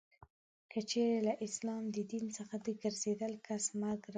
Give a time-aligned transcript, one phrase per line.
[0.71, 4.09] که چیري له اسلام د دین څخه د ګرځېدلې کس مرګ روا.